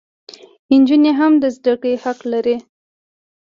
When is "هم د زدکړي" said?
1.19-1.93